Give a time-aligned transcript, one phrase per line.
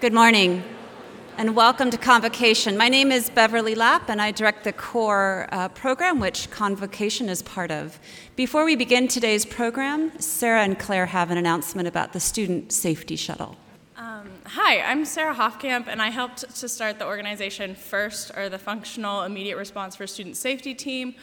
[0.00, 0.62] Good morning
[1.36, 2.78] and welcome to Convocation.
[2.78, 7.42] My name is Beverly Lapp and I direct the core uh, program, which Convocation is
[7.42, 8.00] part of.
[8.34, 13.14] Before we begin today's program, Sarah and Claire have an announcement about the Student Safety
[13.14, 13.58] Shuttle.
[13.98, 18.58] Um, hi, I'm Sarah Hofkamp, and I helped to start the organization FIRST, or the
[18.58, 21.14] Functional Immediate Response for Student Safety Team.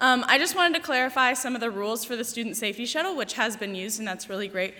[0.00, 3.16] Um, I just wanted to clarify some of the rules for the Student Safety Shuttle,
[3.16, 4.74] which has been used, and that's really great.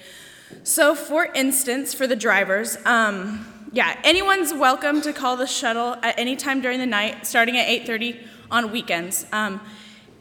[0.62, 6.18] So, for instance, for the drivers, um, yeah, anyone's welcome to call the shuttle at
[6.18, 8.18] any time during the night, starting at 8:30
[8.50, 9.26] on weekends.
[9.32, 9.60] Um,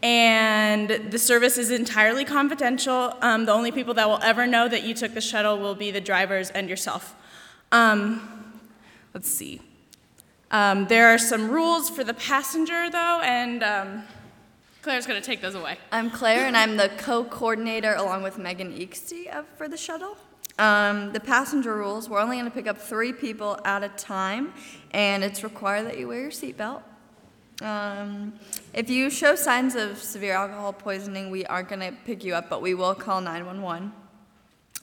[0.03, 3.17] and the service is entirely confidential.
[3.21, 5.91] Um, the only people that will ever know that you took the shuttle will be
[5.91, 7.15] the drivers and yourself.
[7.71, 8.61] Um,
[9.13, 9.61] let's see.
[10.51, 14.03] Um, there are some rules for the passenger, though, and um,
[14.87, 15.77] Claire's going to take those away.
[15.91, 20.15] I'm Claire, and I'm the co-coordinator along with Megan Eaksty for the shuttle.
[20.57, 24.53] Um, the passenger rules, we're only going to pick up three people at a time,
[24.91, 26.83] and it's required that you wear your seatbelt.
[27.61, 28.31] Um,
[28.73, 32.49] if you show signs of severe alcohol poisoning, we aren't going to pick you up,
[32.49, 33.91] but we will call 911.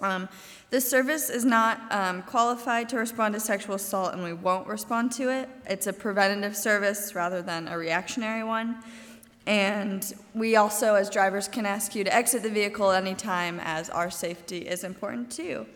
[0.03, 0.29] Um,
[0.69, 5.13] this service is not um, qualified to respond to sexual assault, and we won't respond
[5.13, 5.49] to it.
[5.67, 8.85] It's a preventative service rather than a reactionary one.
[9.47, 13.61] And we also, as drivers, can ask you to exit the vehicle at any time,
[13.63, 15.67] as our safety is important too.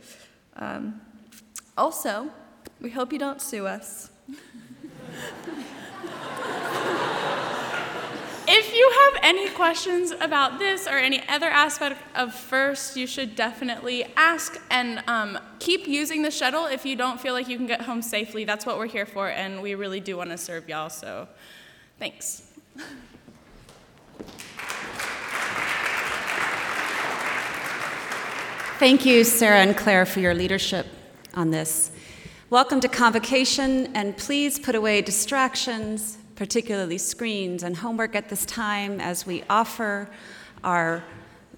[0.57, 1.01] Um,
[1.77, 2.31] also,
[2.81, 4.11] we hope you don't sue us.
[8.51, 13.37] If you have any questions about this or any other aspect of FIRST, you should
[13.37, 17.67] definitely ask and um, keep using the shuttle if you don't feel like you can
[17.67, 18.45] get home safely.
[18.45, 21.29] That's what we're here for, and we really do want to serve y'all, so
[21.99, 22.51] thanks.
[28.79, 30.87] Thank you, Sarah and Claire, for your leadership
[31.35, 31.91] on this.
[32.49, 39.01] Welcome to Convocation, and please put away distractions, particularly screens and homework at this time
[39.01, 40.09] as we offer
[40.63, 41.03] our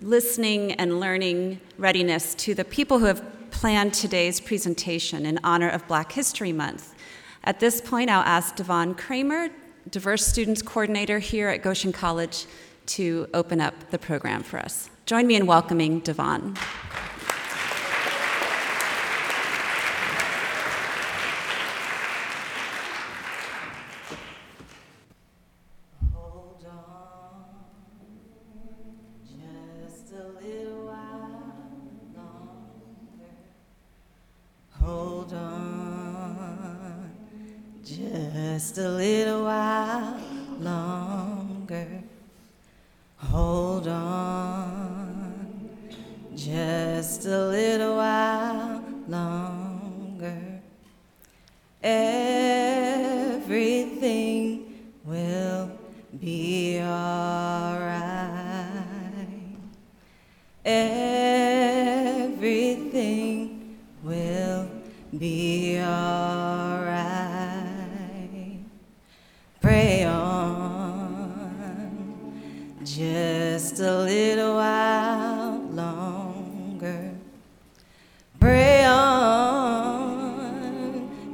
[0.00, 5.86] listening and learning readiness to the people who have planned today's presentation in honor of
[5.86, 6.94] Black History Month.
[7.44, 9.50] At this point, I'll ask Devon Kramer,
[9.90, 12.46] Diverse Students Coordinator here at Goshen College,
[12.86, 14.88] to open up the program for us.
[15.04, 16.56] Join me in welcoming Devon.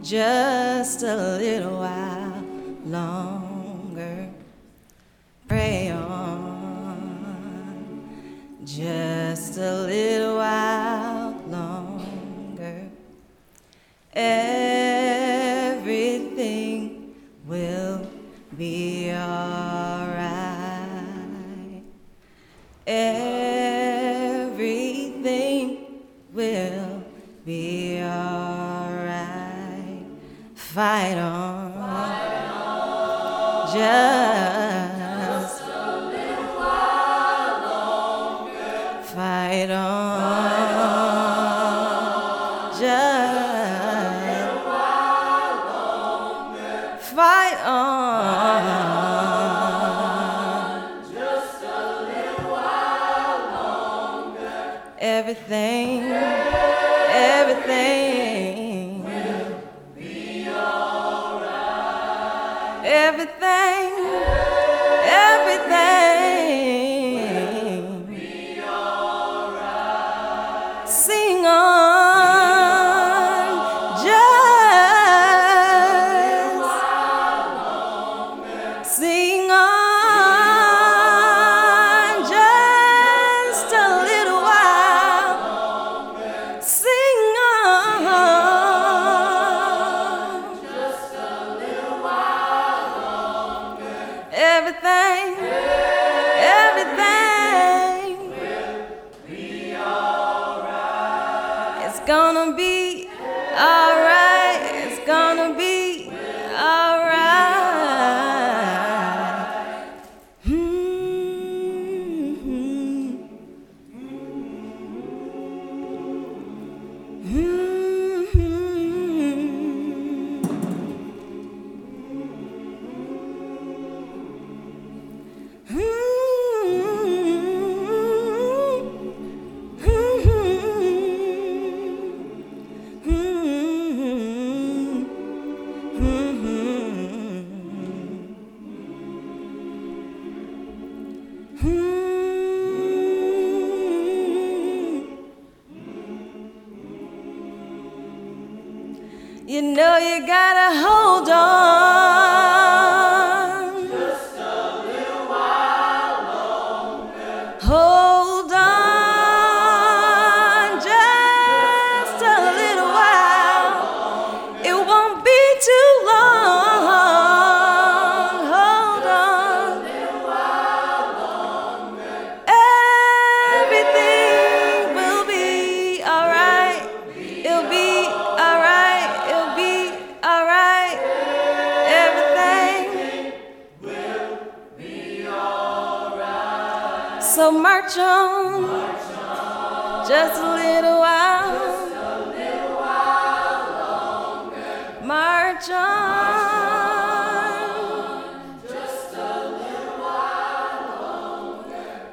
[0.07, 2.41] Just a little while
[2.85, 3.26] longer.
[64.17, 64.56] Everything,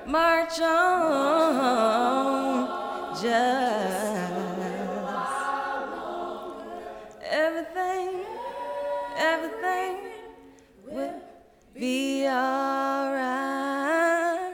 [0.08, 1.94] march on
[3.14, 3.24] just
[7.24, 8.26] everything
[9.18, 9.98] everything
[10.86, 11.22] will
[11.74, 14.50] be all right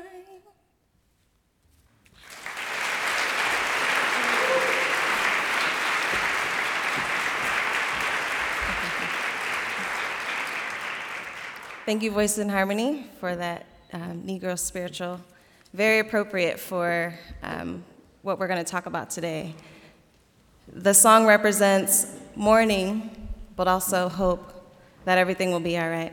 [11.86, 15.20] Thank you, Voices in Harmony, for that um, Negro spiritual.
[15.74, 17.14] Very appropriate for
[17.44, 17.84] um,
[18.24, 19.54] what we're going to talk about today.
[20.68, 24.52] The song represents mourning, but also hope
[25.06, 26.12] that everything will be all right.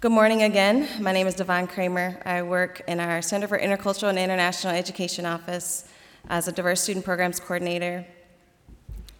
[0.00, 0.88] Good morning again.
[0.98, 2.18] My name is Devon Kramer.
[2.24, 5.86] I work in our Center for Intercultural and International Education office
[6.30, 8.06] as a diverse student programs coordinator.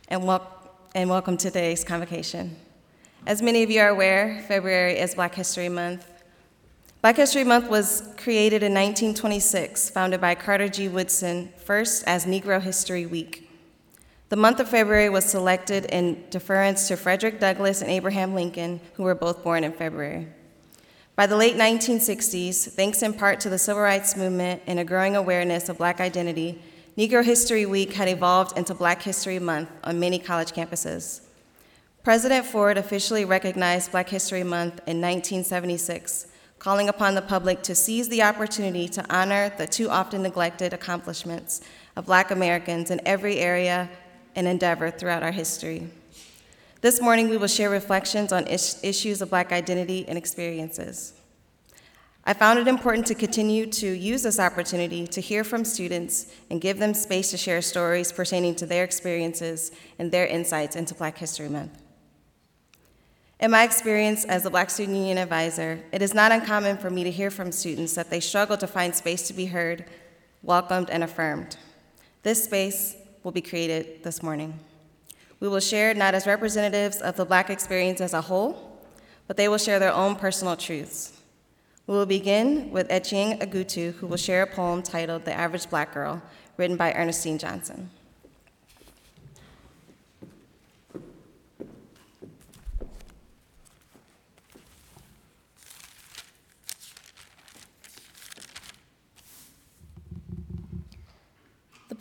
[0.09, 2.56] And, wel- and welcome to today's convocation.
[3.27, 6.18] As many of you are aware, February is Black History Month.
[7.00, 10.89] Black History Month was created in 1926, founded by Carter G.
[10.89, 13.49] Woodson, first as Negro History Week.
[14.31, 19.05] The month of February was selected in deference to Frederick Douglass and Abraham Lincoln, who
[19.05, 20.27] were both born in February.
[21.15, 25.15] By the late 1960s, thanks in part to the civil rights movement and a growing
[25.15, 26.61] awareness of Black identity,
[26.97, 31.21] Negro History Week had evolved into Black History Month on many college campuses.
[32.03, 36.27] President Ford officially recognized Black History Month in 1976,
[36.58, 41.60] calling upon the public to seize the opportunity to honor the too often neglected accomplishments
[41.96, 43.88] of Black Americans in every area
[44.34, 45.88] and endeavor throughout our history.
[46.81, 51.14] This morning, we will share reflections on is- issues of Black identity and experiences.
[52.25, 56.61] I found it important to continue to use this opportunity to hear from students and
[56.61, 61.16] give them space to share stories pertaining to their experiences and their insights into Black
[61.16, 61.88] History Month.
[63.40, 67.04] In my experience as a Black Student Union advisor, it is not uncommon for me
[67.04, 69.85] to hear from students that they struggle to find space to be heard,
[70.42, 71.57] welcomed, and affirmed.
[72.25, 74.59] This space will be created this morning.
[75.38, 78.80] We will share not as representatives of the Black experience as a whole,
[79.28, 81.12] but they will share their own personal truths.
[81.87, 85.95] We will begin with Achieng Agutu, who will share a poem titled The Average Black
[85.95, 86.21] Girl,
[86.57, 87.90] written by Ernestine Johnson.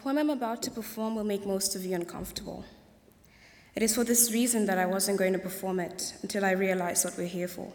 [0.07, 2.63] Poem I'm about to perform will make most of you uncomfortable.
[3.75, 7.03] It is for this reason that I wasn't going to perform it until I realized
[7.03, 7.73] what we're here for.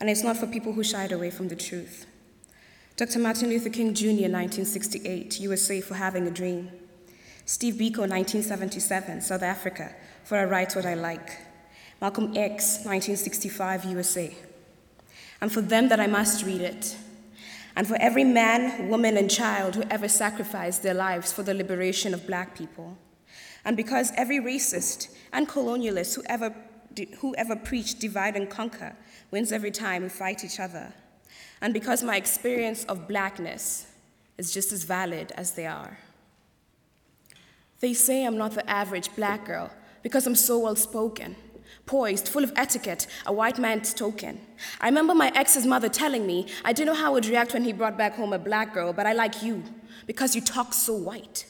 [0.00, 2.04] And it's not for people who shied away from the truth.
[2.96, 3.20] Dr.
[3.20, 6.68] Martin Luther King Jr., 1968, USA for having a dream.
[7.44, 11.30] Steve Biko, 1977, South Africa, for I write what I like.
[12.00, 14.36] Malcolm X, 1965, USA.
[15.40, 16.96] And for them that I must read it,
[17.76, 22.14] and for every man, woman, and child who ever sacrificed their lives for the liberation
[22.14, 22.96] of black people.
[23.66, 26.54] And because every racist and colonialist who ever,
[27.18, 28.96] who ever preached divide and conquer
[29.30, 30.94] wins every time we fight each other.
[31.60, 33.86] And because my experience of blackness
[34.38, 35.98] is just as valid as they are.
[37.80, 39.70] They say I'm not the average black girl
[40.02, 41.36] because I'm so well spoken
[41.86, 44.40] poised, full of etiquette, a white man's token.
[44.80, 47.64] I remember my ex's mother telling me I didn't know how I would react when
[47.64, 49.62] he brought back home a black girl, but I like you
[50.06, 51.46] because you talk so white.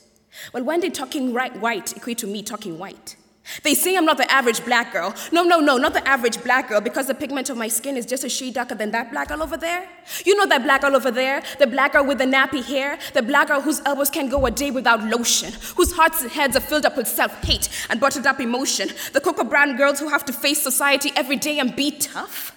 [0.53, 3.17] Well, when did talking right white equate to me talking white?
[3.63, 5.15] They say I'm not the average black girl.
[5.31, 8.05] No, no, no, not the average black girl because the pigment of my skin is
[8.05, 9.89] just a shade darker than that black girl over there.
[10.25, 11.43] You know that black girl over there?
[11.59, 12.99] The black girl with the nappy hair?
[13.15, 16.57] The black girl whose elbows can't go a day without lotion, whose hearts and heads
[16.57, 18.89] are filled up with self hate and bottled up emotion.
[19.13, 22.53] The cocoa brown girls who have to face society every day and be tough.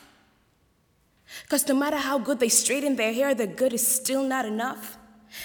[1.43, 4.98] Because no matter how good they straighten their hair, their good is still not enough.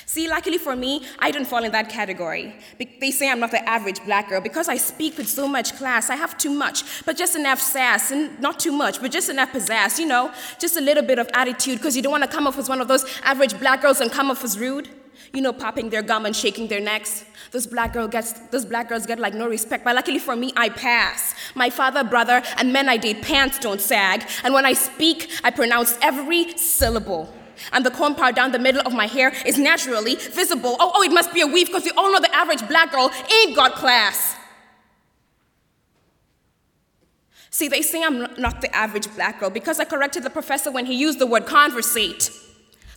[0.06, 2.54] See, luckily for me, I don't fall in that category.
[3.00, 6.10] They say I'm not the average black girl because I speak with so much class.
[6.10, 9.52] I have too much, but just enough sass, and not too much, but just enough
[9.52, 12.46] pizzazz, you know, just a little bit of attitude because you don't want to come
[12.46, 14.88] off as one of those average black girls and come off as rude.
[15.32, 17.24] You know, popping their gum and shaking their necks.
[17.50, 19.84] Those black girl gets those black girls get like no respect.
[19.84, 21.34] But luckily for me, I pass.
[21.56, 24.24] My father, brother, and men I date pants don't sag.
[24.44, 27.32] And when I speak, I pronounce every syllable.
[27.72, 30.76] And the part down the middle of my hair is naturally visible.
[30.80, 33.10] Oh, oh, it must be a weave because you all know the average black girl
[33.32, 34.36] ain't got class.
[37.50, 40.86] See, they say I'm not the average black girl because I corrected the professor when
[40.86, 42.30] he used the word conversate.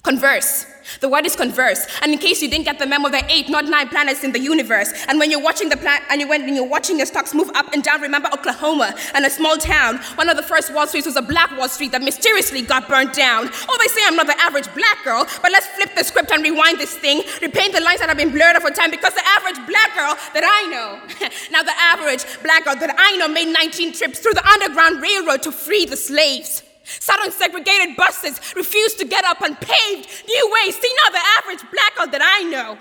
[0.08, 0.66] Converse.
[1.02, 1.86] The word is converse.
[2.02, 4.32] And in case you didn't get the memo, there are eight, not nine planets in
[4.32, 4.94] the universe.
[5.10, 7.74] And when you're watching the plan- and you, when you're watching your stocks move up
[7.74, 9.98] and down, remember Oklahoma and a small town.
[10.16, 13.12] One of the first Wall Streets was a black Wall Street that mysteriously got burnt
[13.12, 13.50] down.
[13.68, 16.42] Oh, they say I'm not the average black girl, but let's flip the script and
[16.42, 19.60] rewind this thing, repaint the lines that have been blurred over time because the average
[19.68, 21.02] black girl that I know,
[21.52, 25.44] now the average black girl that I know made 19 trips through the Underground Railroad
[25.44, 26.64] to free the slaves.
[26.88, 30.76] Sat on segregated buses, refused to get up and paved new ways.
[30.76, 32.78] See now the average black girl that I know.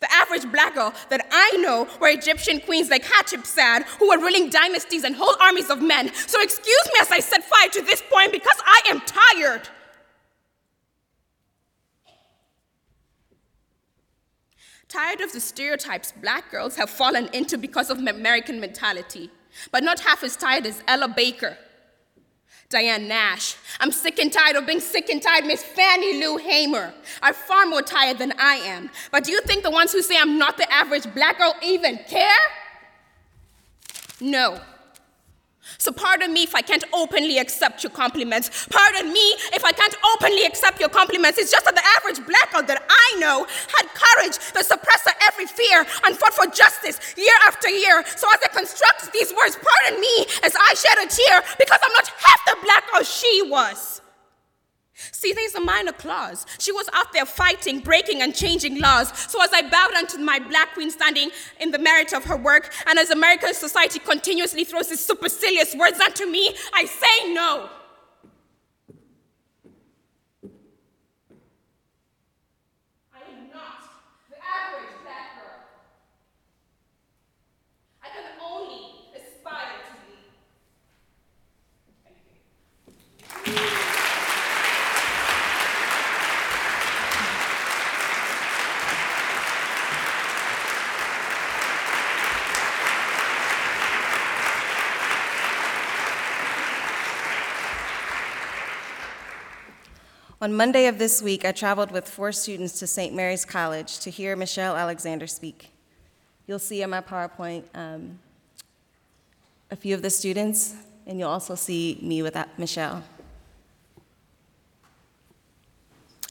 [0.00, 4.48] The average black girl that I know were Egyptian queens like Hatshepsut who were ruling
[4.48, 6.12] dynasties and whole armies of men.
[6.14, 9.68] So excuse me as I set fire to this point because I am tired.
[14.88, 19.30] Tired of the stereotypes black girls have fallen into because of American mentality,
[19.70, 21.56] but not half as tired as Ella Baker.
[22.72, 23.56] Diane Nash.
[23.78, 25.44] I'm sick and tired of being sick and tired.
[25.44, 28.90] Miss Fannie Lou Hamer are far more tired than I am.
[29.10, 31.98] But do you think the ones who say I'm not the average black girl even
[32.08, 32.26] care?
[34.20, 34.60] No.
[35.78, 38.66] So pardon me if I can't openly accept your compliments.
[38.70, 41.38] Pardon me if I can't openly accept your compliments.
[41.38, 43.46] It's just that the average black girl that I know
[43.78, 48.04] had courage to suppress every fear and fought for justice year after year.
[48.16, 51.92] So as I construct these words, pardon me as I shed a tear because I'm
[51.92, 53.91] not half the black girl she was.
[55.10, 56.46] See, there's a minor clause.
[56.58, 59.12] She was out there fighting, breaking, and changing laws.
[59.30, 61.30] So as I bowed unto my black queen standing
[61.60, 65.98] in the merit of her work, and as American society continuously throws its supercilious words
[66.00, 67.68] unto me, I say no.
[73.14, 73.82] I am not
[74.30, 75.60] the average black girl.
[78.02, 79.92] I can only aspire to
[83.54, 83.62] be.
[100.42, 103.14] On Monday of this week, I traveled with four students to St.
[103.14, 105.70] Mary's College to hear Michelle Alexander speak.
[106.48, 108.18] You'll see in my PowerPoint um,
[109.70, 110.74] a few of the students,
[111.06, 113.04] and you'll also see me with Michelle.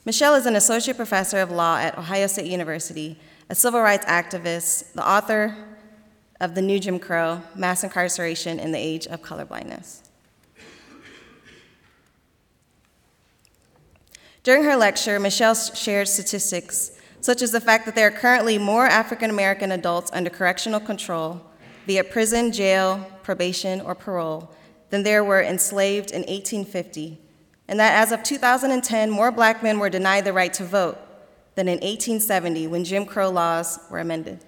[0.04, 3.18] Michelle is an associate professor of law at Ohio State University,
[3.50, 5.56] a civil rights activist, the author
[6.42, 10.11] of The New Jim Crow Mass Incarceration in the Age of Colorblindness.
[14.44, 18.88] During her lecture, Michelle shared statistics such as the fact that there are currently more
[18.88, 21.42] African American adults under correctional control
[21.86, 24.52] via prison, jail, probation, or parole
[24.90, 27.20] than there were enslaved in 1850,
[27.68, 30.98] and that as of 2010, more black men were denied the right to vote
[31.56, 34.44] than in 1870 when Jim Crow laws were amended.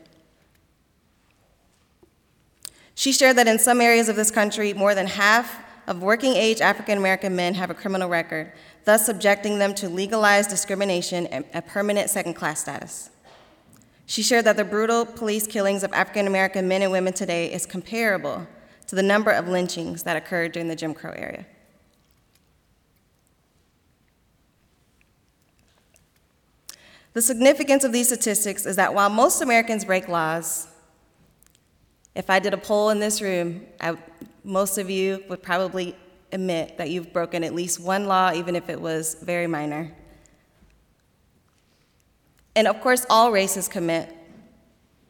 [2.96, 6.62] She shared that in some areas of this country, more than half of working age
[6.62, 8.52] African American men have a criminal record,
[8.86, 13.10] thus subjecting them to legalized discrimination and a permanent second class status.
[14.06, 17.66] She shared that the brutal police killings of African American men and women today is
[17.66, 18.46] comparable
[18.88, 21.46] to the number of lynchings that occurred during the Jim Crow era.
[27.14, 30.68] The significance of these statistics is that while most Americans break laws,
[32.16, 33.98] if I did a poll in this room, I,
[34.44, 35.96] most of you would probably
[36.34, 39.94] admit that you've broken at least one law, even if it was very minor.
[42.56, 44.14] And of course, all races commit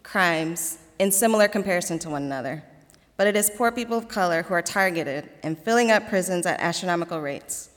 [0.03, 2.63] crimes in similar comparison to one another.
[3.17, 6.59] But it is poor people of color who are targeted and filling up prisons at
[6.59, 7.69] astronomical rates.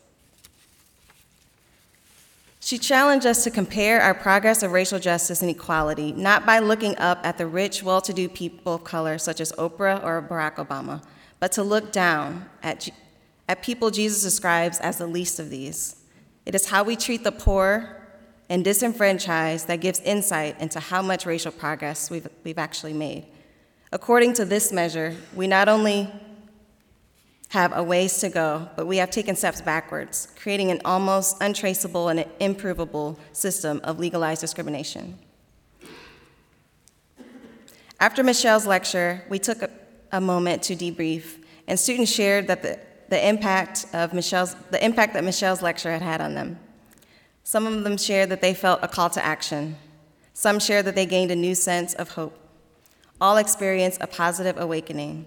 [2.60, 6.98] She challenged us to compare our progress of racial justice and equality not by looking
[6.98, 10.56] up at the rich, well to do people of color, such as Oprah or Barack
[10.56, 11.00] Obama,
[11.38, 12.88] but to look down at,
[13.48, 15.96] at people Jesus describes as the least of these.
[16.44, 18.06] It is how we treat the poor
[18.48, 23.26] and disenfranchised that gives insight into how much racial progress we've, we've actually made.
[23.92, 26.10] According to this measure, we not only
[27.48, 32.08] have a ways to go, but we have taken steps backwards, creating an almost untraceable
[32.08, 35.18] and improvable system of legalized discrimination.
[37.98, 39.70] After Michelle's lecture, we took a,
[40.12, 45.14] a moment to debrief, and students shared that the, the impact of Michelle's, the impact
[45.14, 46.58] that Michelle's lecture had had on them.
[47.44, 49.76] Some of them shared that they felt a call to action.
[50.32, 52.36] Some shared that they gained a new sense of hope.
[53.20, 55.26] All experienced a positive awakening.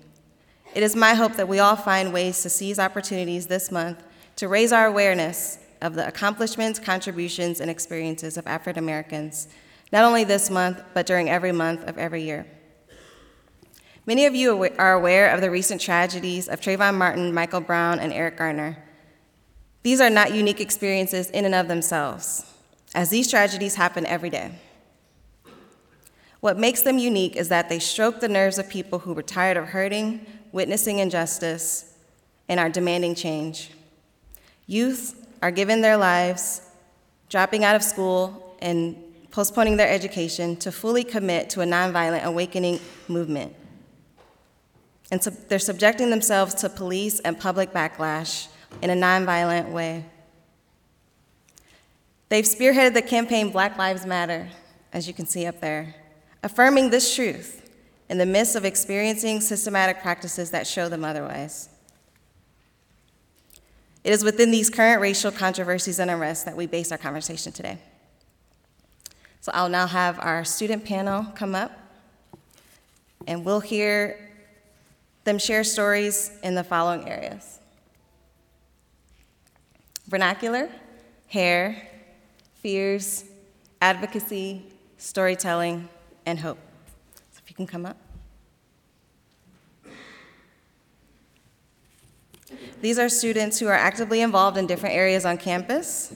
[0.75, 4.03] It is my hope that we all find ways to seize opportunities this month
[4.35, 9.47] to raise our awareness of the accomplishments, contributions, and experiences of African Americans,
[9.91, 12.45] not only this month, but during every month of every year.
[14.09, 18.11] Many of you are aware of the recent tragedies of Trayvon Martin, Michael Brown, and
[18.11, 18.75] Eric Garner.
[19.83, 22.43] These are not unique experiences in and of themselves,
[22.95, 24.53] as these tragedies happen every day.
[26.39, 29.57] What makes them unique is that they stroke the nerves of people who were tired
[29.57, 31.93] of hurting, witnessing injustice,
[32.47, 33.69] and are demanding change.
[34.65, 36.63] Youth are given their lives,
[37.29, 38.97] dropping out of school, and
[39.29, 43.55] postponing their education to fully commit to a nonviolent awakening movement.
[45.11, 48.47] And they're subjecting themselves to police and public backlash
[48.81, 50.05] in a nonviolent way.
[52.29, 54.49] They've spearheaded the campaign Black Lives Matter,
[54.93, 55.95] as you can see up there,
[56.43, 57.67] affirming this truth
[58.07, 61.69] in the midst of experiencing systematic practices that show them otherwise.
[64.03, 67.79] It is within these current racial controversies and unrest that we base our conversation today.
[69.41, 71.71] So I'll now have our student panel come up,
[73.25, 74.28] and we'll hear
[75.29, 77.59] them share stories in the following areas
[80.07, 80.67] vernacular,
[81.27, 81.87] hair,
[82.55, 83.25] fears,
[83.79, 84.63] advocacy,
[84.97, 85.87] storytelling,
[86.25, 86.57] and hope.
[87.31, 87.97] So if you can come up.
[92.81, 96.11] These are students who are actively involved in different areas on campus.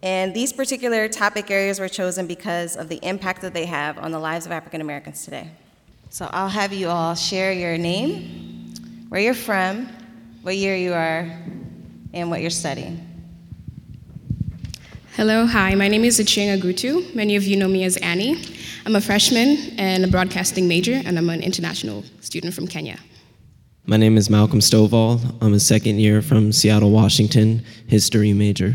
[0.00, 4.12] And these particular topic areas were chosen because of the impact that they have on
[4.12, 5.50] the lives of African Americans today.
[6.12, 8.74] So I'll have you all share your name,
[9.10, 9.88] where you're from,
[10.42, 11.30] what year you are,
[12.12, 13.06] and what you're studying.
[15.12, 17.14] Hello, hi, my name is Achieng Agutu.
[17.14, 18.42] Many of you know me as Annie.
[18.84, 22.98] I'm a freshman and a broadcasting major, and I'm an international student from Kenya.
[23.86, 25.20] My name is Malcolm Stovall.
[25.40, 28.74] I'm a second year from Seattle, Washington, history major.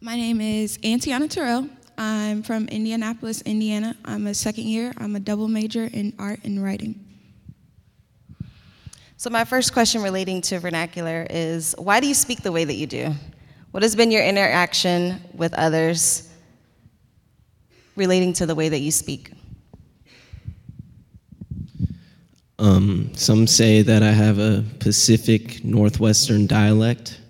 [0.00, 1.68] My name is Antiana Terrell.
[1.98, 3.96] I'm from Indianapolis, Indiana.
[4.04, 4.92] I'm a second year.
[4.98, 7.04] I'm a double major in art and writing.
[9.16, 12.74] So, my first question relating to vernacular is why do you speak the way that
[12.74, 13.12] you do?
[13.72, 16.32] What has been your interaction with others
[17.96, 19.32] relating to the way that you speak?
[22.60, 27.20] Um, some say that I have a Pacific Northwestern dialect,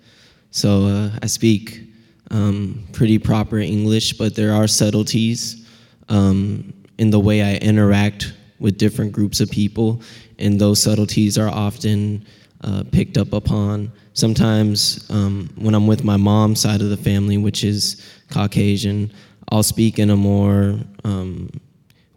[0.51, 1.88] so uh, I speak
[2.31, 5.67] um, pretty proper English, but there are subtleties
[6.09, 10.01] um, in the way I interact with different groups of people,
[10.37, 12.25] and those subtleties are often
[12.61, 13.91] uh, picked up upon.
[14.13, 19.11] Sometimes, um, when I'm with my mom's side of the family, which is Caucasian,
[19.49, 21.49] I'll speak in a more um,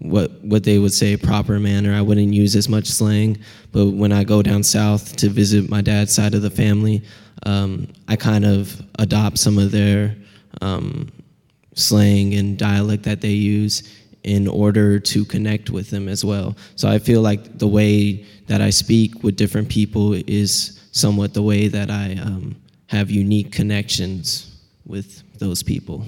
[0.01, 1.95] what what they would say proper manner.
[1.95, 3.39] I wouldn't use as much slang,
[3.71, 7.03] but when I go down south to visit my dad's side of the family,
[7.45, 10.17] um, I kind of adopt some of their
[10.61, 11.11] um,
[11.75, 13.83] slang and dialect that they use
[14.25, 16.57] in order to connect with them as well.
[16.77, 21.43] So I feel like the way that I speak with different people is somewhat the
[21.43, 26.05] way that I um, have unique connections with those people.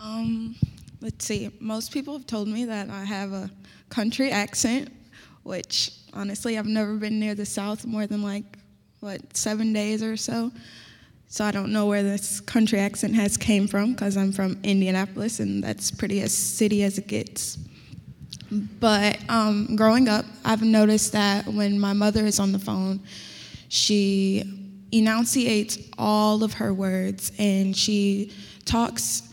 [0.00, 0.56] Um,
[1.00, 1.50] let's see.
[1.60, 3.50] Most people have told me that I have a
[3.90, 4.90] country accent,
[5.44, 8.58] which honestly I've never been near the South more than like
[9.00, 10.50] what seven days or so.
[11.28, 15.40] So I don't know where this country accent has came from because I'm from Indianapolis
[15.40, 17.58] and that's pretty as city as it gets.
[18.50, 23.00] But um, growing up, I've noticed that when my mother is on the phone,
[23.68, 24.44] she
[24.92, 28.32] enunciates all of her words and she
[28.64, 29.28] talks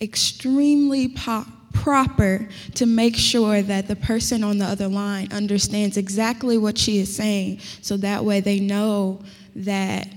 [0.00, 6.58] extremely po- proper to make sure that the person on the other line understands exactly
[6.58, 9.22] what she is saying so that way they know
[9.54, 10.08] that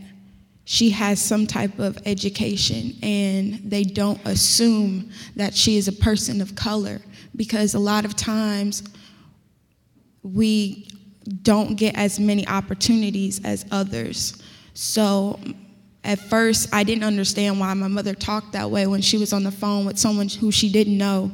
[0.65, 6.41] she has some type of education and they don't assume that she is a person
[6.41, 7.01] of color
[7.35, 8.83] because a lot of times
[10.23, 10.87] we
[11.41, 14.41] don't get as many opportunities as others.
[14.73, 15.39] So
[16.03, 19.43] at first, I didn't understand why my mother talked that way when she was on
[19.43, 21.31] the phone with someone who she didn't know.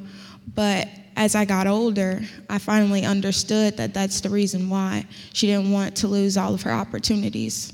[0.53, 5.71] But as I got older, I finally understood that that's the reason why she didn't
[5.71, 7.73] want to lose all of her opportunities.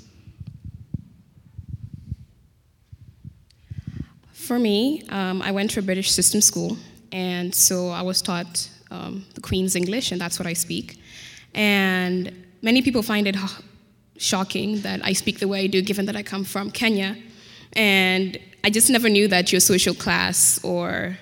[4.32, 6.78] For me, um, I went to a British system school,
[7.12, 10.98] and so I was taught um, the Queen's English, and that's what I speak.
[11.54, 13.36] And many people find it
[14.18, 17.18] shocking that I speak the way I do, given that I come from Kenya.
[17.74, 21.18] And I just never knew that your social class or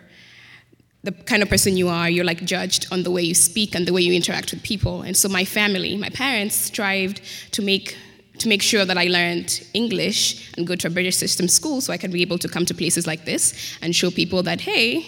[1.04, 3.86] the kind of person you are, you're like judged on the way you speak and
[3.86, 5.02] the way you interact with people.
[5.02, 7.98] And so my family, my parents strived to make
[8.40, 11.94] to make sure that I learned English and go to a British system school so
[11.94, 15.06] I could be able to come to places like this and show people that hey,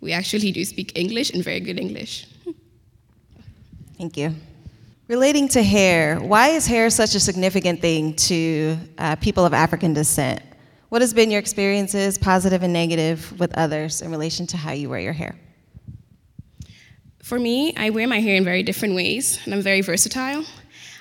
[0.00, 2.26] we actually do speak English and very good English.
[3.98, 4.34] Thank you.
[5.08, 9.92] Relating to hair, why is hair such a significant thing to uh, people of African
[9.92, 10.42] descent?
[10.88, 14.90] What has been your experiences, positive and negative, with others in relation to how you
[14.90, 15.36] wear your hair?
[17.22, 20.44] For me, I wear my hair in very different ways, and I'm very versatile.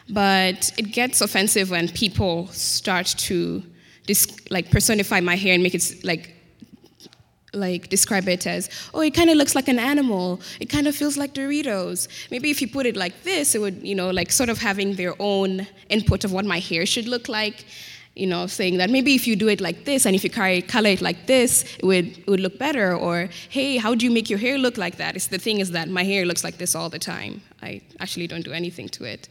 [0.08, 3.64] But it gets offensive when people start to
[4.52, 6.35] like personify my hair and make it like
[7.56, 10.42] like describe it as, oh, it kind of looks like an animal.
[10.60, 12.08] It kind of feels like Doritos.
[12.32, 14.96] Maybe if you put it like this, it would, you know, like sort of having
[14.96, 17.66] their own input of what my hair should look like.
[18.16, 20.88] You know, saying that maybe if you do it like this and if you color
[20.88, 22.96] it like this, it would, it would look better.
[22.96, 25.18] Or, hey, how do you make your hair look like that?
[25.18, 27.42] It's the thing is that my hair looks like this all the time.
[27.62, 29.28] I actually don't do anything to it.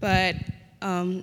[0.00, 0.36] But
[0.80, 1.22] um,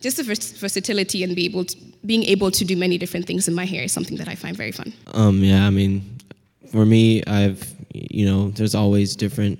[0.00, 3.54] just the versatility and be able to, being able to do many different things in
[3.54, 4.92] my hair is something that I find very fun.
[5.12, 6.18] Um, yeah, I mean,
[6.72, 9.58] for me, I've you know, there's always different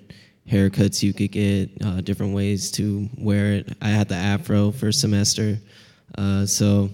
[0.48, 3.76] haircuts you could get, uh, different ways to wear it.
[3.81, 5.59] I had the afro for semester,
[6.18, 6.90] uh, so.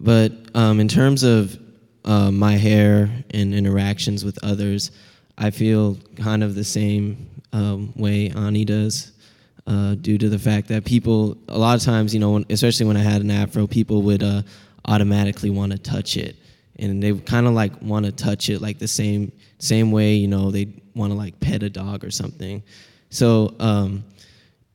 [0.00, 1.58] But um, in terms of
[2.04, 4.90] uh, my hair and interactions with others,
[5.38, 9.12] I feel kind of the same um, way Ani does
[9.66, 12.86] uh, due to the fact that people, a lot of times, you know, when, especially
[12.86, 14.42] when I had an afro, people would uh,
[14.86, 16.36] automatically want to touch it,
[16.76, 20.28] and they kind of like want to touch it like the same same way, you
[20.28, 22.62] know, they want to like pet a dog or something.
[23.10, 24.04] So um,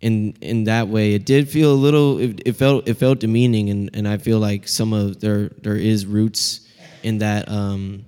[0.02, 2.20] in in that way, it did feel a little.
[2.20, 5.76] It, it, felt it felt demeaning, and, and I feel like some of there there
[5.76, 6.68] is roots
[7.04, 8.06] in that um,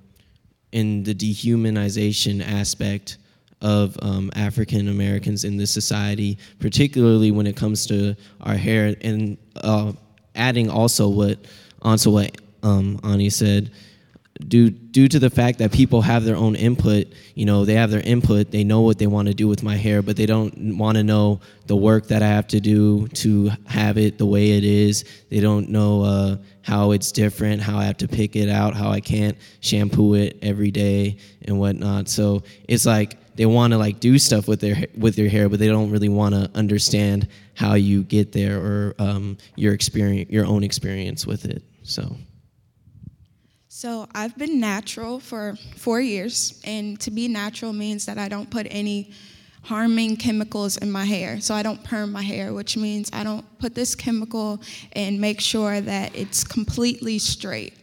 [0.72, 3.17] in the dehumanization aspect
[3.62, 9.38] of um, African Americans in this society, particularly when it comes to our hair, and
[9.58, 9.93] uh,
[10.36, 11.38] adding also what
[11.82, 13.71] onto what um, Ani said,
[14.47, 17.91] due due to the fact that people have their own input, you know, they have
[17.91, 20.78] their input, they know what they want to do with my hair, but they don't
[20.78, 24.52] want to know the work that I have to do to have it the way
[24.52, 25.06] it is.
[25.30, 28.89] They don't know uh, how it's different, how I have to pick it out, how
[28.89, 32.10] I can't shampoo it every day and whatnot.
[32.10, 35.60] So it's like they want to like do stuff with their with their hair, but
[35.60, 40.46] they don't really want to understand how you get there or um, your experience, your
[40.46, 41.63] own experience with it.
[41.84, 42.15] So.
[43.67, 48.50] So I've been natural for four years, and to be natural means that I don't
[48.50, 49.12] put any
[49.63, 51.39] harming chemicals in my hair.
[51.39, 54.62] So I don't perm my hair, which means I don't put this chemical
[54.94, 57.74] and make sure that it's completely straight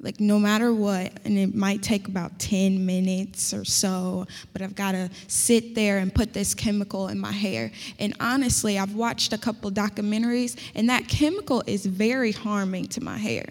[0.00, 4.74] like no matter what and it might take about 10 minutes or so but i've
[4.74, 7.70] got to sit there and put this chemical in my hair.
[7.98, 13.18] And honestly i've watched a couple documentaries and that chemical is very harming to my
[13.18, 13.46] hair.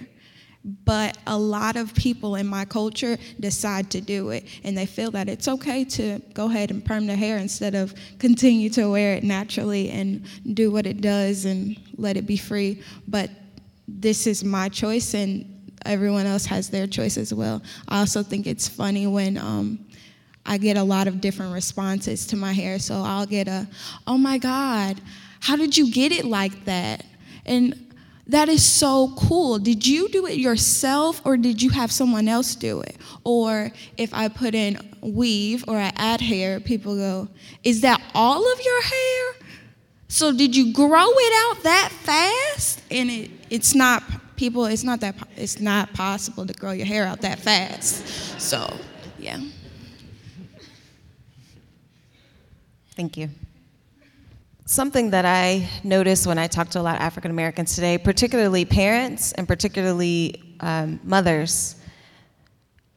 [0.66, 5.10] But a lot of people in my culture decide to do it and they feel
[5.12, 9.16] that it's okay to go ahead and perm their hair instead of continue to wear
[9.16, 12.84] it naturally and do what it does and let it be free.
[13.08, 13.30] But
[13.88, 17.62] this is my choice and everyone else has their choice as well.
[17.88, 19.86] I also think it's funny when um,
[20.46, 22.80] I get a lot of different responses to my hair.
[22.80, 23.68] So I'll get a,
[24.08, 25.00] oh my God,
[25.40, 27.06] how did you get it like that?
[27.46, 27.94] And
[28.28, 29.58] that is so cool.
[29.58, 32.98] Did you do it yourself or did you have someone else do it?
[33.24, 37.28] Or if I put in weave or I add hair, people go,
[37.64, 39.34] is that all of your hair?
[40.10, 42.82] So did you grow it out that fast?
[42.92, 44.04] And it, it's not
[44.40, 48.08] people, it's not that it's not possible to grow your hair out that fast.
[48.40, 48.74] So,
[49.20, 49.38] yeah.
[52.96, 53.30] Thank you.
[54.66, 58.64] Something that I notice when I talk to a lot of African Americans today, particularly
[58.64, 61.76] parents and particularly um, mothers,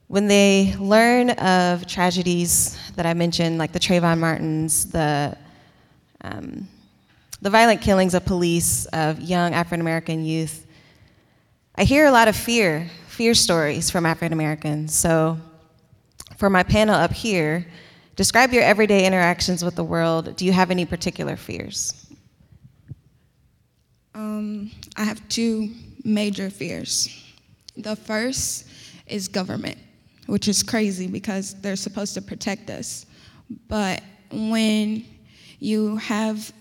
[0.07, 5.37] when they learn of tragedies that I mentioned, like the Trayvon Martins, the
[6.21, 6.69] um,
[7.41, 10.67] the violent killings of police of young African American youth,
[11.75, 14.95] I hear a lot of fear, fear stories from African Americans.
[14.95, 15.39] So,
[16.37, 17.67] for my panel up here,
[18.15, 20.37] describe your everyday interactions with the world.
[20.37, 22.07] Do you have any particular fears?
[24.15, 25.71] Um, I have two
[26.05, 27.09] major fears.
[27.79, 28.69] The first
[29.07, 29.79] is government,
[30.27, 33.07] which is crazy because they're supposed to protect us.
[33.69, 35.07] But when
[35.59, 36.53] you have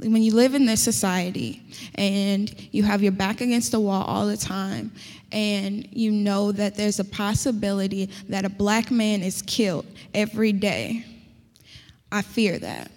[0.00, 1.62] when you live in this society
[1.96, 4.90] and you have your back against the wall all the time
[5.32, 11.04] and you know that there's a possibility that a black man is killed every day
[12.10, 12.90] i fear that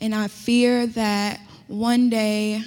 [0.00, 2.62] and i fear that one day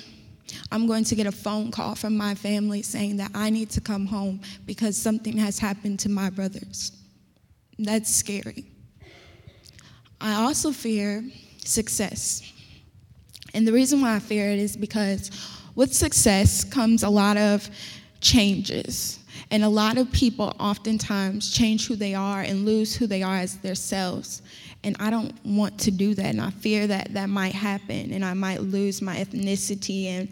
[0.71, 3.81] I'm going to get a phone call from my family saying that I need to
[3.81, 6.93] come home because something has happened to my brothers.
[7.77, 8.65] That's scary.
[10.19, 11.23] I also fear
[11.65, 12.50] success.
[13.53, 15.31] And the reason why I fear it is because
[15.75, 17.69] with success comes a lot of
[18.19, 19.19] changes.
[19.49, 23.37] And a lot of people oftentimes change who they are and lose who they are
[23.37, 24.41] as themselves.
[24.83, 26.25] And I don't want to do that.
[26.25, 30.29] And I fear that that might happen and I might lose my ethnicity and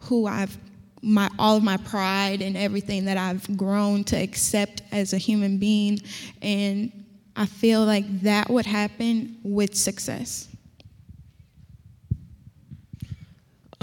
[0.00, 0.56] who I've
[1.04, 5.58] my all of my pride and everything that I've grown to accept as a human
[5.58, 5.98] being
[6.40, 6.92] and
[7.34, 10.48] I feel like that would happen with success.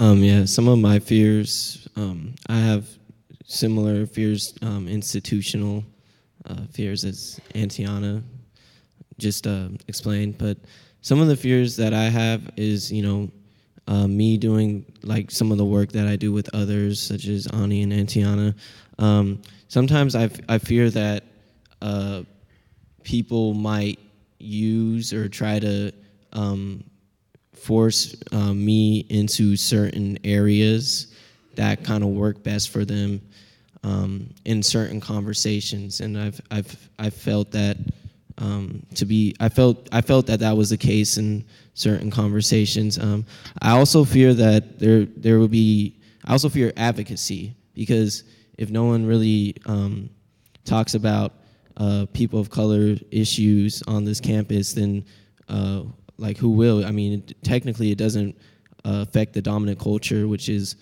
[0.00, 2.88] Um, yeah, some of my fears, um, I have
[3.44, 5.84] similar fears, um, institutional
[6.46, 8.22] uh, fears as Antiana
[9.18, 10.38] just uh, explained.
[10.38, 10.56] But
[11.02, 13.30] some of the fears that I have is, you know,
[13.88, 17.46] uh, me doing like some of the work that I do with others, such as
[17.48, 18.54] Ani and Antiana.
[18.98, 21.24] Um, sometimes I, f- I fear that
[21.82, 22.22] uh,
[23.02, 23.98] people might
[24.38, 25.92] use or try to
[26.32, 26.84] um,
[27.54, 31.14] force uh, me into certain areas
[31.56, 33.20] that kind of work best for them
[33.82, 37.76] um, in certain conversations, and I've I've I've felt that
[38.38, 42.98] um, to be I felt I felt that that was the case in certain conversations.
[42.98, 43.24] Um,
[43.62, 48.24] I also fear that there there will be I also fear advocacy because
[48.58, 50.10] if no one really um,
[50.64, 51.32] talks about
[51.78, 55.04] uh, people of color issues on this campus, then
[55.48, 55.82] uh,
[56.20, 56.84] like who will?
[56.84, 58.36] I mean, it, technically, it doesn't
[58.84, 60.76] uh, affect the dominant culture, which is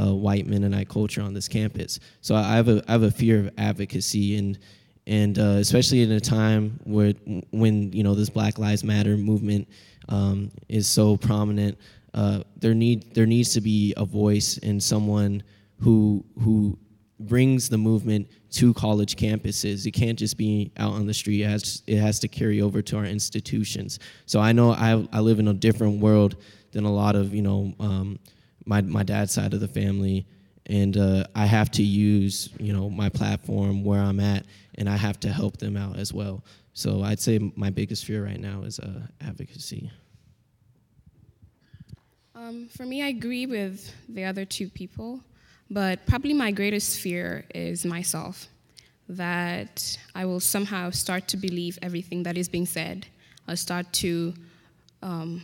[0.00, 2.00] uh, white Mennonite culture on this campus.
[2.20, 4.58] So I have a I have a fear of advocacy and
[5.06, 7.12] and uh, especially in a time where
[7.50, 9.68] when you know this Black Lives Matter movement
[10.08, 11.78] um, is so prominent,
[12.14, 15.42] uh, there need there needs to be a voice and someone
[15.80, 16.78] who who
[17.26, 19.86] brings the movement to college campuses.
[19.86, 21.42] It can't just be out on the street.
[21.42, 23.98] It has it has to carry over to our institutions.
[24.26, 26.36] So I know I I live in a different world
[26.72, 28.18] than a lot of you know um,
[28.64, 30.26] my my dad's side of the family
[30.66, 34.96] and uh, I have to use you know my platform where I'm at, and I
[34.96, 36.44] have to help them out as well.
[36.72, 39.90] So I'd say my biggest fear right now is uh, advocacy.
[42.34, 45.20] Um, for me, I agree with the other two people,
[45.70, 48.48] but probably my greatest fear is myself.
[49.08, 53.06] That I will somehow start to believe everything that is being said.
[53.46, 54.34] I'll start to
[55.02, 55.42] um,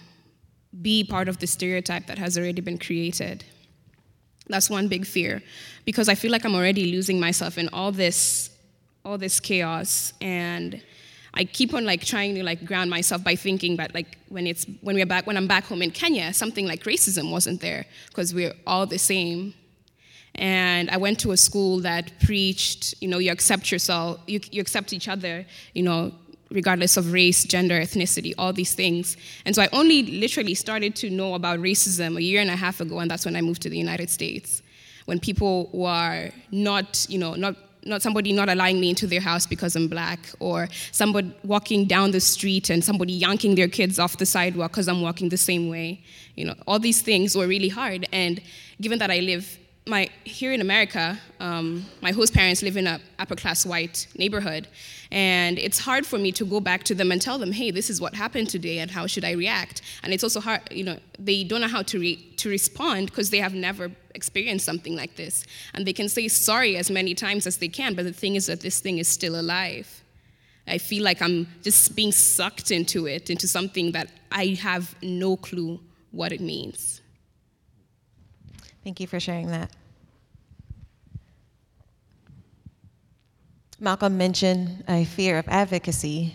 [0.80, 3.44] be part of the stereotype that has already been created.
[4.48, 5.42] That's one big fear
[5.84, 8.50] because I feel like I'm already losing myself in all this
[9.04, 10.82] all this chaos and
[11.32, 14.66] I keep on like trying to like ground myself by thinking that like when it's
[14.80, 18.34] when we're back when I'm back home in Kenya, something like racism wasn't there because
[18.34, 19.54] we're all the same.
[20.36, 24.60] And I went to a school that preached, you know, you accept yourself, you, you
[24.60, 26.12] accept each other, you know,
[26.50, 29.16] regardless of race, gender, ethnicity, all these things.
[29.44, 32.80] And so I only literally started to know about racism a year and a half
[32.80, 34.62] ago, and that's when I moved to the United States.
[35.04, 39.46] When people were not, you know, not not somebody not allowing me into their house
[39.46, 44.18] because I'm black, or somebody walking down the street and somebody yanking their kids off
[44.18, 46.02] the sidewalk because I'm walking the same way.
[46.36, 48.06] You know, all these things were really hard.
[48.12, 48.40] And
[48.80, 53.00] given that I live my here in America, um, my host parents live in a
[53.18, 54.68] upper class white neighborhood,
[55.10, 57.90] and it's hard for me to go back to them and tell them, hey, this
[57.90, 59.82] is what happened today, and how should I react?
[60.02, 63.30] And it's also hard, you know, they don't know how to re- to respond because
[63.30, 67.46] they have never experienced something like this, and they can say sorry as many times
[67.46, 70.02] as they can, but the thing is that this thing is still alive.
[70.66, 75.36] I feel like I'm just being sucked into it, into something that I have no
[75.36, 75.80] clue
[76.12, 76.99] what it means.
[78.82, 79.70] Thank you for sharing that.
[83.78, 86.34] Malcolm mentioned a fear of advocacy.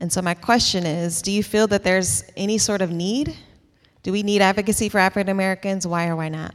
[0.00, 3.36] And so, my question is Do you feel that there's any sort of need?
[4.02, 5.86] Do we need advocacy for African Americans?
[5.86, 6.54] Why or why not?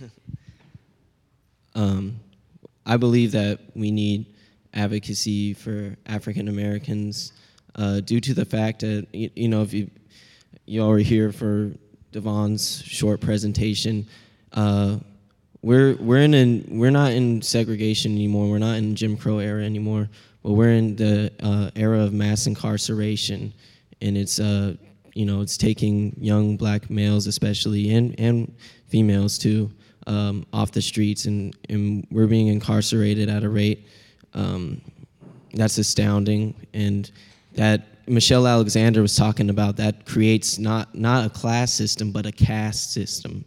[1.74, 2.20] Um,
[2.84, 4.26] I believe that we need
[4.74, 7.32] advocacy for African Americans
[7.76, 9.90] uh, due to the fact that you, know if you
[10.66, 11.72] you all were here for
[12.12, 14.06] Devon's short presentation.
[14.52, 14.98] Uh,
[15.62, 18.50] we're we're in an, we're not in segregation anymore.
[18.50, 20.08] We're not in Jim Crow era anymore.
[20.42, 23.52] But we're in the uh, era of mass incarceration,
[24.00, 24.74] and it's uh,
[25.14, 28.54] you know it's taking young black males especially and and
[28.88, 29.70] females too
[30.06, 33.86] um, off the streets, and and we're being incarcerated at a rate
[34.34, 34.80] um,
[35.54, 37.12] that's astounding, and
[37.54, 42.32] that Michelle Alexander was talking about that creates not not a class system but a
[42.32, 43.44] caste system.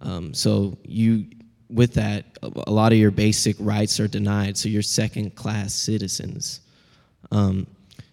[0.00, 1.26] Um, so you
[1.68, 4.56] with that, a lot of your basic rights are denied.
[4.56, 6.60] So you're second class citizens.
[7.32, 7.66] Um,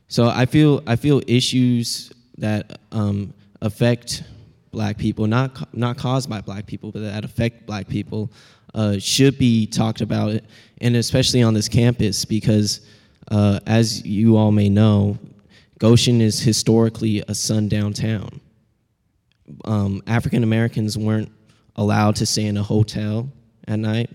[0.07, 4.23] so I feel I feel issues that um, affect
[4.71, 8.31] black people, not not caused by black people, but that affect black people,
[8.73, 10.39] uh, should be talked about,
[10.81, 12.81] and especially on this campus because,
[13.29, 15.17] uh, as you all may know,
[15.79, 18.39] Goshen is historically a sundown town.
[19.65, 21.31] Um, African Americans weren't
[21.75, 23.29] allowed to stay in a hotel
[23.67, 24.09] at night.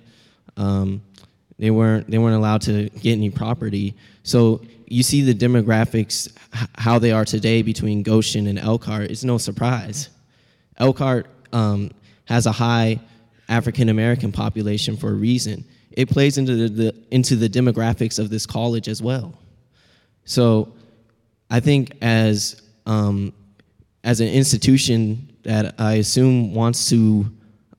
[0.57, 1.03] Um,
[1.59, 3.95] they weren't they weren't allowed to get any property.
[4.23, 6.33] So you see the demographics
[6.77, 9.11] how they are today between Goshen and Elkhart.
[9.11, 10.09] It's no surprise.
[10.79, 11.91] Elkhart um,
[12.27, 13.01] has a high
[13.49, 15.65] African American population for a reason.
[15.99, 19.35] It plays into the, the, into the demographics of this college as well.
[20.25, 20.73] So
[21.51, 23.33] I think as um,
[24.05, 27.27] as an institution that I assume wants to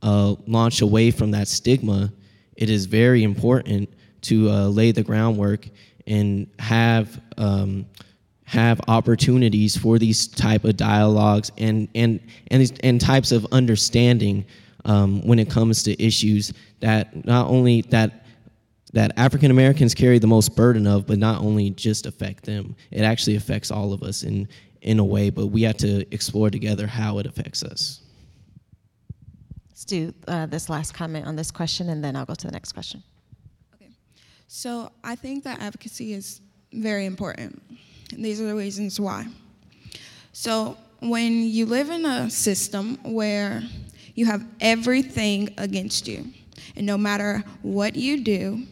[0.02, 2.12] uh, launch away from that stigma,
[2.58, 3.88] it is very important
[4.24, 5.70] to uh, lay the groundwork
[6.06, 7.86] and have um,
[8.44, 12.20] have opportunities for these type of dialogues and and
[12.52, 14.46] and and types of understanding
[14.90, 18.26] um, when it comes to issues that not only that
[18.92, 23.02] that African Americans carry the most burden of, but not only just affect them, it
[23.02, 24.48] actually affects all of us in
[24.82, 25.30] in a way.
[25.30, 28.02] But we have to explore together how it affects us.
[29.70, 32.52] Let's do uh, this last comment on this question, and then I'll go to the
[32.52, 33.04] next question.
[33.76, 33.92] Okay.
[34.48, 36.42] So I think that advocacy is
[36.74, 37.62] very important.
[38.12, 39.28] And these are the reasons why.
[40.34, 43.62] So when you live in a system where
[44.20, 46.26] you have everything against you,
[46.76, 48.64] and no matter what you do,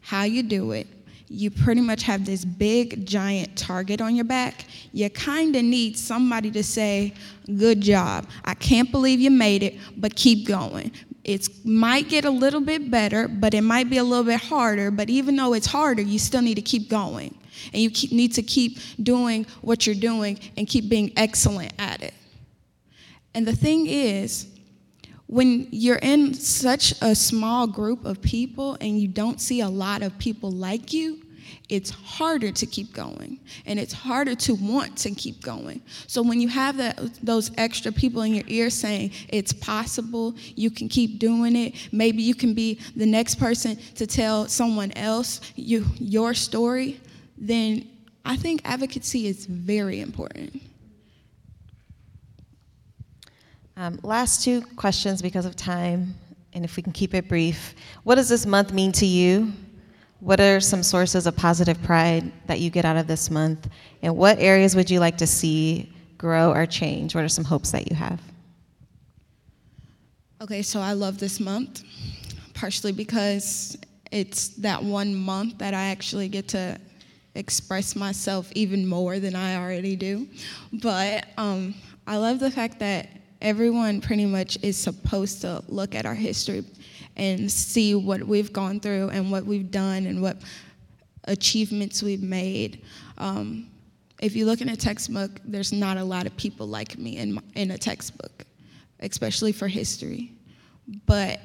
[0.00, 0.88] how you do it,
[1.28, 4.64] you pretty much have this big giant target on your back.
[4.92, 7.14] You kind of need somebody to say,
[7.56, 8.26] Good job.
[8.44, 10.90] I can't believe you made it, but keep going.
[11.22, 14.90] It might get a little bit better, but it might be a little bit harder.
[14.90, 17.38] But even though it's harder, you still need to keep going.
[17.72, 22.02] And you keep, need to keep doing what you're doing and keep being excellent at
[22.02, 22.14] it.
[23.34, 24.48] And the thing is,
[25.26, 30.02] when you're in such a small group of people and you don't see a lot
[30.02, 31.22] of people like you,
[31.68, 35.80] it's harder to keep going and it's harder to want to keep going.
[36.06, 40.70] So when you have that those extra people in your ear saying it's possible, you
[40.70, 45.40] can keep doing it, maybe you can be the next person to tell someone else
[45.56, 47.00] you, your story,
[47.36, 47.88] then
[48.24, 50.62] I think advocacy is very important.
[53.78, 56.14] Um, last two questions because of time,
[56.54, 57.74] and if we can keep it brief.
[58.04, 59.52] What does this month mean to you?
[60.20, 63.68] What are some sources of positive pride that you get out of this month?
[64.00, 67.14] And what areas would you like to see grow or change?
[67.14, 68.18] What are some hopes that you have?
[70.40, 71.82] Okay, so I love this month,
[72.54, 73.76] partially because
[74.10, 76.78] it's that one month that I actually get to
[77.34, 80.26] express myself even more than I already do.
[80.72, 81.74] But um,
[82.06, 83.10] I love the fact that
[83.40, 86.64] everyone pretty much is supposed to look at our history
[87.16, 90.36] and see what we've gone through and what we've done and what
[91.24, 92.82] achievements we've made.
[93.18, 93.68] Um,
[94.20, 97.34] if you look in a textbook, there's not a lot of people like me in,
[97.34, 98.44] my, in a textbook,
[99.00, 100.32] especially for history.
[101.06, 101.40] But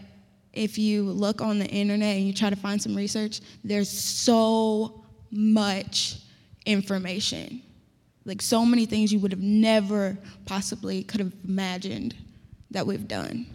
[0.53, 5.03] if you look on the internet and you try to find some research, there's so
[5.31, 6.17] much
[6.65, 7.61] information
[8.25, 12.15] like so many things you would have never possibly could have imagined
[12.71, 13.45] that we've done.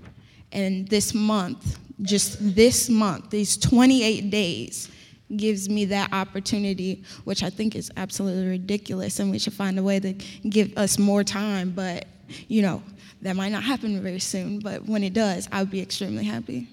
[0.52, 4.90] And this month, just this month, these 28 days,
[5.36, 9.82] gives me that opportunity, which I think is absolutely ridiculous, and we should find a
[9.82, 10.12] way to
[10.48, 11.70] give us more time.
[11.70, 12.06] But,
[12.48, 12.82] you know,
[13.22, 16.68] that might not happen very soon, but when it does, I would be extremely happy.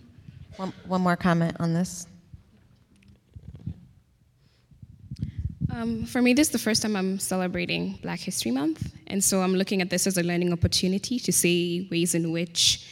[0.57, 2.05] One, one more comment on this.
[5.73, 9.41] Um, for me, this is the first time I'm celebrating Black History Month, and so
[9.41, 12.85] I'm looking at this as a learning opportunity to see ways in which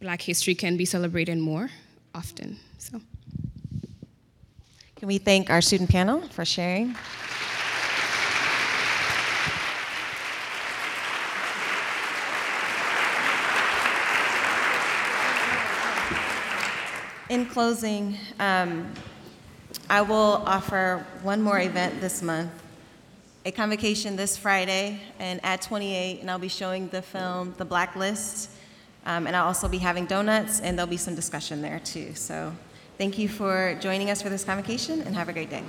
[0.00, 1.68] Black history can be celebrated more
[2.14, 2.58] often.
[2.78, 2.98] So
[4.96, 6.96] Can we thank our student panel for sharing?
[17.28, 18.90] In closing, um,
[19.90, 22.50] I will offer one more event this month,
[23.46, 28.50] a convocation this Friday and at 28, and I'll be showing the film The Blacklist.
[29.06, 32.14] Um, and I'll also be having donuts, and there'll be some discussion there too.
[32.14, 32.52] So
[32.98, 35.62] thank you for joining us for this convocation, and have a great day.